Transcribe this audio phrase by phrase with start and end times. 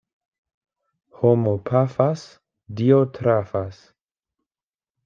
[1.19, 2.25] Homo pafas,
[2.81, 3.79] Dio trafas.